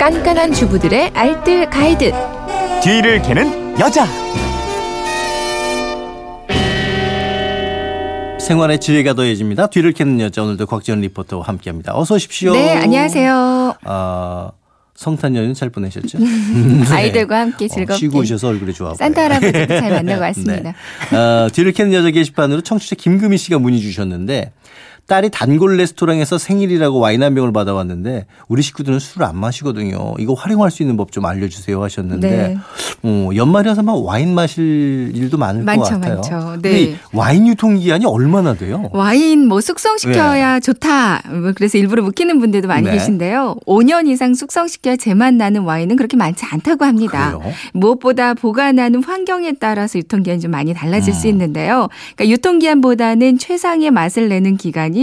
깐깐한 0.00 0.54
주부들의 0.54 1.10
알뜰 1.14 1.68
가이드. 1.68 2.10
뒤를 2.82 3.20
캐는 3.20 3.78
여자. 3.78 4.06
생활의 8.38 8.80
지혜가 8.80 9.12
더해집니다. 9.12 9.66
뒤를 9.66 9.92
캐는 9.92 10.18
여자 10.20 10.42
오늘도 10.42 10.64
곽지연 10.64 11.02
리포터와 11.02 11.44
함께합니다. 11.46 11.94
어서 11.94 12.14
오십시오. 12.14 12.54
네, 12.54 12.78
안녕하세요. 12.78 13.74
아 13.84 14.50
성탄 14.94 15.36
연휴 15.36 15.52
잘 15.52 15.68
보내셨죠? 15.68 16.16
아이들과 16.90 17.40
함께 17.40 17.68
즐겁게. 17.68 17.92
어, 17.92 17.96
쉬고 17.98 18.20
오셔서 18.20 18.48
얼굴이 18.48 18.72
좋아 18.72 18.88
보여요. 18.88 18.96
산타 18.96 19.22
할아버지도 19.22 19.66
잘 19.66 19.90
만나고 19.92 20.22
왔습니다. 20.22 20.72
네. 21.10 21.14
어, 21.14 21.48
뒤를 21.52 21.72
캐는 21.72 21.92
여자 21.92 22.10
게시판으로 22.10 22.62
청취자 22.62 22.96
김금희 22.96 23.36
씨가 23.36 23.58
문의 23.58 23.80
주셨는데 23.80 24.50
딸이 25.10 25.30
단골 25.30 25.76
레스토랑에서 25.76 26.38
생일이라고 26.38 27.00
와인 27.00 27.24
한 27.24 27.34
병을 27.34 27.52
받아왔는데 27.52 28.26
우리 28.46 28.62
식구들은 28.62 29.00
술을 29.00 29.26
안 29.26 29.36
마시거든요. 29.36 30.14
이거 30.20 30.34
활용할 30.34 30.70
수 30.70 30.82
있는 30.82 30.96
법 30.96 31.10
좀 31.10 31.26
알려주세요 31.26 31.82
하셨는데 31.82 32.30
네. 32.30 32.58
어, 33.02 33.30
연말이라서 33.34 33.82
막 33.82 33.94
와인 34.04 34.32
마실 34.32 35.10
일도 35.12 35.38
많을 35.38 35.64
많죠, 35.64 35.82
것 35.82 35.90
같아요. 35.90 36.14
많죠. 36.14 36.62
네. 36.62 36.82
이 36.82 36.96
와인 37.12 37.48
유통 37.48 37.76
기한이 37.76 38.06
얼마나 38.06 38.54
돼요? 38.54 38.88
와인 38.92 39.48
뭐 39.48 39.60
숙성시켜야 39.60 40.60
좋다. 40.60 41.22
뭐 41.30 41.52
그래서 41.56 41.78
일부러 41.78 42.04
묵히는 42.04 42.38
분들도 42.38 42.68
많이 42.68 42.84
네. 42.86 42.92
계신데요. 42.92 43.56
5년 43.66 44.06
이상 44.06 44.34
숙성시켜야 44.34 44.96
제맛 44.96 45.34
나는 45.34 45.62
와인은 45.62 45.96
그렇게 45.96 46.16
많지 46.16 46.44
않다고 46.48 46.84
합니다. 46.84 47.36
그래요? 47.38 47.52
무엇보다 47.72 48.34
보관하는 48.34 49.02
환경에 49.02 49.54
따라서 49.58 49.98
유통기한이 49.98 50.40
좀 50.40 50.52
많이 50.52 50.72
달라질 50.72 51.12
음. 51.12 51.18
수 51.18 51.26
있는데요. 51.26 51.88
그러니까 52.14 52.28
유통기한보다는 52.32 53.38
최상의 53.38 53.90
맛을 53.90 54.28
내는 54.28 54.56
기간이 54.56 54.99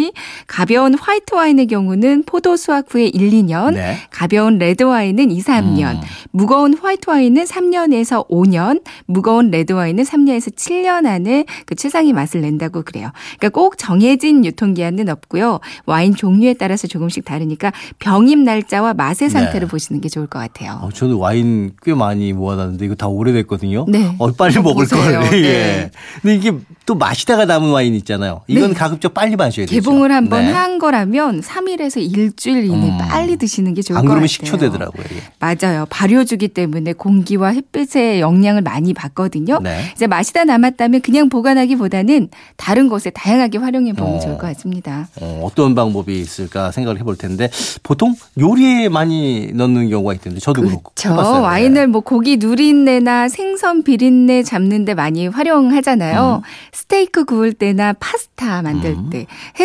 가벼운 0.48 0.94
화이트 0.96 1.36
와인의 1.36 1.68
경우는 1.68 2.24
포도 2.26 2.56
수확 2.56 2.94
후에 2.94 3.06
1, 3.06 3.32
2년, 3.32 3.74
네. 3.74 3.98
가벼운 4.10 4.58
레드 4.58 4.84
와인은 4.84 5.32
2, 5.32 5.42
3년, 5.42 5.96
음. 5.96 6.02
무거운 6.31 6.76
화이트 6.78 7.09
와인은 7.09 7.44
3년에서 7.44 8.28
5년, 8.30 8.81
무거운 9.06 9.52
레드 9.52 9.73
와인은 9.73 10.03
3년에서 10.03 10.56
7년 10.56 11.06
안에 11.06 11.45
그 11.66 11.75
최상의 11.75 12.14
맛을 12.14 12.42
낸다고 12.42 12.84
그래요. 12.84 13.12
그러니까 13.38 13.50
꼭 13.50 13.78
정해진 13.78 14.45
유통기한은 14.45 15.09
없고요. 15.09 15.59
와인 15.86 16.16
종류에 16.16 16.53
따라서 16.53 16.88
조금씩 16.88 17.25
다르니까 17.25 17.72
병입 18.00 18.40
날짜와 18.40 18.94
맛의 18.94 19.30
상태를 19.30 19.62
네. 19.62 19.68
보시는 19.68 20.02
게 20.02 20.09
좋을 20.09 20.28
것 20.28 20.40
같아요. 20.40 20.80
어, 20.81 20.90
저도 20.92 21.20
와인 21.20 21.73
꽤 21.84 21.94
많이 21.94 22.34
모아놨는데 22.34 22.86
이거 22.86 22.95
다 22.95 23.08
오래됐거든요. 23.08 23.86
네. 23.88 24.16
어, 24.18 24.31
빨리 24.31 24.59
먹을. 24.59 24.88
걸. 24.98 25.23
예. 25.34 25.42
네. 25.42 25.92
근데 26.22 26.36
이게 26.36 26.53
또 26.86 26.95
마시다가 26.95 27.45
남은 27.45 27.70
와인 27.70 27.94
있잖아요. 27.95 28.42
이건 28.48 28.70
네. 28.70 28.75
가급적 28.75 29.14
빨리 29.14 29.36
마셔야 29.36 29.66
되죠. 29.66 29.75
개봉을 29.88 30.12
한번 30.12 30.46
네. 30.46 30.52
한 30.52 30.80
거라면 30.80 31.42
3일에서 31.42 32.02
일주일 32.02 32.66
이내 32.66 32.90
음. 32.90 32.98
빨리 32.98 33.38
드시는 33.38 33.74
게 33.74 33.82
좋을 33.82 33.98
안것 33.98 34.10
그러면 34.10 34.28
같아요. 34.28 34.28
식초되더라고요. 34.28 35.04
이게. 35.10 35.22
맞아요. 35.40 35.86
발효주기 35.90 36.50
때문에 36.50 36.94
공기와 36.94 37.50
햇빛의 37.50 38.20
영향을 38.20 38.62
많이 38.62 38.94
받거든요. 38.94 39.60
네. 39.62 39.92
이제 39.96 40.08
마시다 40.08 40.44
남았다면 40.44 41.02
그냥 41.02 41.30
보관하기보다는 41.30 42.30
다른 42.58 42.90
곳에 42.90 43.10
다양하게 43.10 43.58
활용해 43.60 43.94
보면 43.94 44.16
어. 44.16 44.20
좋을 44.20 44.38
것 44.38 44.48
같습니다. 44.48 45.08
어, 45.22 45.42
어떤 45.44 45.74
방법이 45.76 46.20
있을까 46.20 46.72
생각을 46.72 47.00
해볼 47.00 47.16
텐데 47.18 47.50
보통 47.84 48.16
요리에 48.40 48.90
많이 48.90 49.52
넣는 49.54 49.90
경우가 49.90 50.14
있던데 50.16 50.40
저도 50.40 50.62
그렇고 50.62 50.92
그렇죠. 50.96 51.14
해봤어요. 51.14 51.42
와인을 51.42 51.88
뭐 51.88 52.02
고기 52.02 52.38
누린내나 52.38 53.30
생선 53.30 53.84
비린내 53.84 54.44
잡는데 54.44 54.94
많이 54.94 55.28
활용하잖아요. 55.28 56.42
스테이크 56.74 57.26
구울 57.26 57.54
때나 57.54 57.94
파스타 57.94 58.62
만들 58.62 58.92
음. 58.92 59.10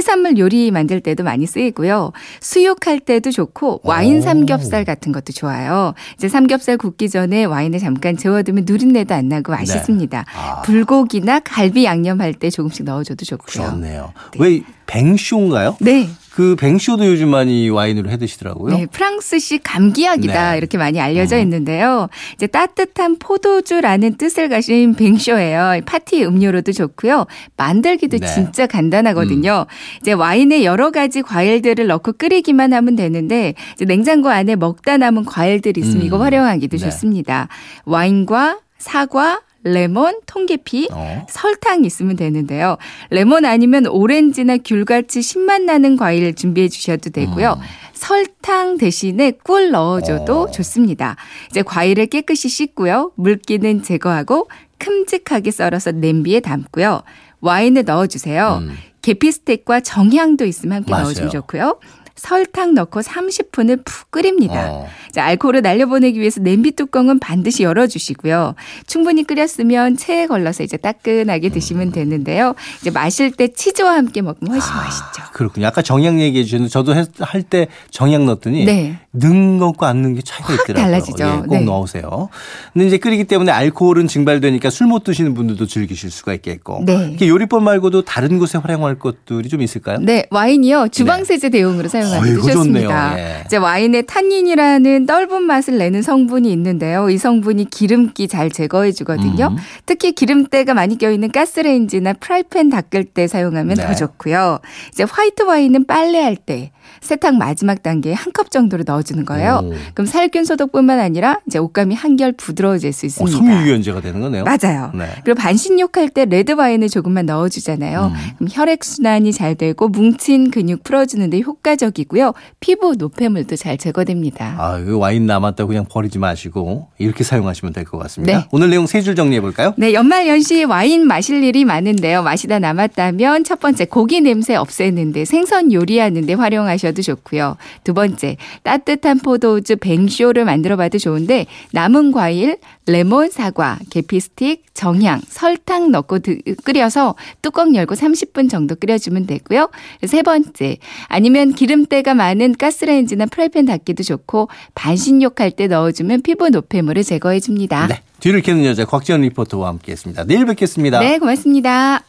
때, 0.02 0.12
해산물 0.12 0.38
요리 0.38 0.70
만들 0.70 1.00
때도 1.00 1.22
많이 1.22 1.46
쓰이고요. 1.46 2.12
수육할 2.40 3.00
때도 3.00 3.30
좋고 3.30 3.80
와인 3.84 4.18
오. 4.18 4.20
삼겹살 4.20 4.84
같은 4.84 5.12
것도 5.12 5.32
좋아요. 5.32 5.94
이제 6.16 6.28
삼겹살 6.28 6.76
굽기 6.76 7.08
전에 7.08 7.44
와인을 7.44 7.78
잠깐 7.78 8.16
재워두면 8.16 8.64
누린내도 8.66 9.14
안 9.14 9.28
나고 9.28 9.52
맛있습니다. 9.52 10.24
아. 10.34 10.62
불고기나 10.62 11.40
갈비 11.40 11.84
양념할 11.84 12.34
때 12.34 12.50
조금씩 12.50 12.84
넣어줘도 12.84 13.24
좋고요. 13.24 13.70
좋네요. 13.70 14.12
왜 14.38 14.62
뱅쇼인가요? 14.86 15.76
네. 15.80 16.08
그 16.34 16.56
뱅쇼도 16.56 17.04
요즘 17.06 17.28
많이 17.28 17.68
와인으로 17.68 18.08
해 18.08 18.16
드시더라고요. 18.16 18.74
네, 18.74 18.86
프랑스식 18.86 19.60
감기약이다 19.64 20.52
네. 20.52 20.58
이렇게 20.58 20.78
많이 20.78 20.98
알려져 20.98 21.36
음. 21.36 21.42
있는데요. 21.42 22.08
이제 22.34 22.46
따뜻한 22.46 23.18
포도주라는 23.18 24.16
뜻을 24.16 24.48
가진 24.48 24.94
뱅쇼예요. 24.94 25.82
파티 25.84 26.24
음료로도 26.24 26.72
좋고요. 26.72 27.26
만들기도 27.58 28.18
네. 28.18 28.26
진짜 28.26 28.66
간단하거든요. 28.66 29.66
이제 30.00 30.12
와인에 30.12 30.64
여러 30.64 30.90
가지 30.90 31.20
과일들을 31.20 31.86
넣고 31.86 32.12
끓이기만 32.12 32.72
하면 32.72 32.96
되는데 32.96 33.54
냉장고 33.86 34.30
안에 34.30 34.56
먹다 34.56 34.96
남은 34.96 35.26
과일들이 35.26 35.82
있으면 35.82 36.00
음. 36.00 36.06
이거 36.06 36.18
활용하기도 36.18 36.78
네. 36.78 36.84
좋습니다. 36.84 37.48
와인과 37.84 38.60
사과, 38.78 39.42
레몬, 39.64 40.20
통계피, 40.26 40.88
어. 40.92 41.26
설탕 41.28 41.84
있으면 41.84 42.16
되는데요. 42.16 42.76
레몬 43.10 43.44
아니면 43.44 43.86
오렌지나 43.86 44.58
귤같이 44.58 45.22
신맛 45.22 45.62
나는 45.62 45.96
과일 45.96 46.34
준비해 46.34 46.68
주셔도 46.68 47.10
되고요. 47.10 47.58
음. 47.58 47.62
설탕 47.94 48.78
대신에 48.78 49.32
꿀 49.44 49.70
넣어줘도 49.70 50.42
어. 50.42 50.50
좋습니다. 50.50 51.16
이제 51.50 51.62
과일을 51.62 52.06
깨끗이 52.06 52.48
씻고요. 52.48 53.12
물기는 53.14 53.82
제거하고 53.82 54.48
큼직하게 54.78 55.52
썰어서 55.52 55.92
냄비에 55.92 56.40
담고요. 56.40 57.02
와인을 57.40 57.84
넣어주세요. 57.84 58.58
음. 58.62 58.76
계피 59.02 59.30
스틱과 59.32 59.80
정향도 59.80 60.44
있으면 60.44 60.78
함께 60.78 60.90
맞아요. 60.90 61.04
넣어주면 61.04 61.30
좋고요. 61.30 61.78
설탕 62.26 62.72
넣고 62.74 63.00
30분을 63.00 63.84
푹 63.84 64.12
끓입니다. 64.12 64.70
어. 64.70 64.86
자, 65.10 65.24
알코올을 65.24 65.60
날려보내기 65.62 66.20
위해서 66.20 66.40
냄비 66.40 66.70
뚜껑은 66.70 67.18
반드시 67.18 67.64
열어주시고요. 67.64 68.54
충분히 68.86 69.24
끓였으면 69.24 69.96
체에 69.96 70.28
걸러서 70.28 70.62
이제 70.62 70.76
따끈하게 70.76 71.48
드시면 71.48 71.90
되는데요. 71.90 72.54
이제 72.80 72.90
마실 72.90 73.32
때 73.32 73.48
치즈와 73.48 73.94
함께 73.96 74.22
먹으면 74.22 74.52
훨씬 74.54 74.72
맛있죠. 74.72 75.22
그렇군요. 75.32 75.66
아까 75.66 75.82
정약 75.82 76.20
얘기해 76.20 76.44
주셨는데 76.44 76.70
저도 76.70 76.94
할 76.94 77.42
때 77.42 77.66
정약 77.90 78.22
넣었더니 78.22 78.64
네. 78.66 78.98
넣은 79.10 79.58
것과 79.58 79.88
안 79.88 80.02
넣은 80.02 80.14
게 80.14 80.22
차이가 80.22 80.52
확 80.52 80.60
있더라고요. 80.62 80.84
달라지죠. 80.84 81.24
예, 81.24 81.46
꼭 81.48 81.56
네. 81.58 81.64
넣으세요. 81.64 82.28
근데 82.72 82.86
이제 82.86 82.98
끓이기 82.98 83.24
때문에 83.24 83.50
알코올은 83.50 84.06
증발되니까 84.06 84.70
술 84.70 84.86
못 84.86 85.02
드시는 85.02 85.34
분들도 85.34 85.66
즐기실 85.66 86.10
수가 86.12 86.34
있겠고. 86.34 86.84
네. 86.86 87.08
이렇게 87.08 87.26
요리법 87.26 87.62
말고도 87.64 88.02
다른 88.02 88.38
곳에 88.38 88.58
활용할 88.58 88.98
것들이 89.00 89.48
좀 89.48 89.60
있을까요? 89.62 89.98
네, 89.98 90.26
와인이요. 90.30 90.88
주방 90.92 91.24
세제 91.24 91.48
대용으로 91.48 91.88
사용 91.88 92.11
하기도 92.16 92.40
어이구, 92.40 92.52
좋습니다. 92.52 93.10
좋네요. 93.10 93.18
예. 93.18 93.42
이제 93.46 93.56
와인에 93.56 94.02
탄닌이라는 94.02 95.06
떫은 95.06 95.42
맛을 95.42 95.78
내는 95.78 96.02
성분이 96.02 96.50
있는데요. 96.52 97.08
이 97.10 97.18
성분이 97.18 97.66
기름기 97.70 98.28
잘 98.28 98.50
제거해 98.50 98.92
주거든요. 98.92 99.48
음. 99.52 99.56
특히 99.86 100.12
기름때가 100.12 100.74
많이 100.74 100.98
껴있는 100.98 101.30
가스레인지나 101.32 102.14
프라이팬 102.14 102.70
닦을 102.70 103.04
때 103.04 103.26
사용하면 103.26 103.76
네. 103.76 103.86
더 103.86 103.94
좋고요. 103.94 104.58
이제 104.92 105.04
화이트 105.04 105.42
와인은 105.42 105.86
빨래할 105.86 106.36
때 106.36 106.72
세탁 107.00 107.36
마지막 107.36 107.82
단계에 107.82 108.12
한 108.14 108.32
컵 108.32 108.50
정도로 108.50 108.84
넣어주는 108.86 109.26
거예요. 109.26 109.60
오. 109.62 109.72
그럼 109.92 110.06
살균 110.06 110.46
소독뿐만 110.46 110.98
아니라 110.98 111.40
이제 111.46 111.58
옷감이 111.58 111.94
한결 111.94 112.32
부드러워질 112.32 112.92
수 112.94 113.04
어, 113.04 113.08
있습니다. 113.08 113.36
섬유유연제가 113.36 114.00
되는 114.00 114.20
거네요. 114.22 114.44
맞아요. 114.44 114.90
네. 114.94 115.06
그리고 115.22 115.38
반신욕 115.38 115.94
할 115.98 116.08
때 116.08 116.24
레드 116.24 116.52
와인을 116.52 116.88
조금만 116.88 117.26
넣어주잖아요. 117.26 118.12
음. 118.14 118.30
그럼 118.38 118.48
혈액 118.50 118.84
순환이 118.84 119.32
잘 119.32 119.54
되고 119.54 119.88
뭉친 119.88 120.50
근육 120.50 120.82
풀어주는데 120.82 121.40
효과적이고요. 121.42 122.32
피부 122.60 122.94
노폐물도 122.96 123.56
잘 123.56 123.78
제거됩니다. 123.78 124.54
아, 124.58 124.78
이 124.78 124.90
와인 124.90 125.26
남았다고 125.26 125.68
그냥 125.68 125.84
버리지 125.88 126.18
마시고 126.18 126.88
이렇게 126.98 127.24
사용하시면 127.24 127.72
될 127.72 127.84
것 127.84 127.98
같습니다. 127.98 128.38
네. 128.38 128.44
오늘 128.52 128.70
내용 128.70 128.86
세 128.86 129.02
줄 129.02 129.14
정리해 129.16 129.40
볼까요? 129.40 129.74
네, 129.76 129.92
연말 129.94 130.26
연시 130.28 130.64
와인 130.64 131.06
마실 131.06 131.42
일이 131.42 131.64
많은데요. 131.64 132.22
마시다 132.22 132.58
남았다면 132.58 133.44
첫 133.44 133.58
번째 133.60 133.84
고기 133.86 134.20
냄새 134.20 134.54
없애는데 134.54 135.24
생선 135.24 135.72
요리하는데 135.72 136.32
활용하셔도 136.34 137.02
좋고요. 137.02 137.56
두 137.84 137.94
번째 137.94 138.36
따뜻한 138.62 139.18
포도주 139.18 139.76
뱅쇼를 139.76 140.44
만들어 140.44 140.76
봐도 140.76 140.98
좋은데 140.98 141.46
남은 141.72 142.12
과일 142.12 142.58
레몬, 142.86 143.30
사과, 143.30 143.78
계피 143.90 144.18
스틱, 144.18 144.64
정향, 144.74 145.20
설탕 145.28 145.90
넣고 145.92 146.18
드- 146.18 146.40
끓여서 146.64 147.14
뚜껑 147.42 147.74
열고 147.76 147.94
30분 147.94 148.50
정도 148.50 148.74
끓여주면 148.74 149.26
되고요. 149.26 149.70
세 150.06 150.22
번째 150.22 150.78
아니면 151.06 151.52
기름 151.52 151.86
때가 151.92 152.14
많은 152.14 152.54
가스레인지나 152.56 153.26
프라이팬 153.26 153.66
닦기도 153.66 154.02
좋고 154.02 154.48
반신욕할 154.74 155.50
때 155.50 155.66
넣어주면 155.66 156.22
피부 156.22 156.48
노폐물을 156.48 157.04
제거해 157.04 157.38
줍니다. 157.38 157.86
네. 157.86 158.00
뒤를 158.18 158.40
캐는 158.40 158.64
여자 158.64 158.86
곽지연 158.86 159.20
리포터와 159.20 159.68
함께했습니다. 159.68 160.24
내일 160.24 160.46
뵙겠습니다. 160.46 161.00
네, 161.00 161.18
고맙습니다. 161.18 162.02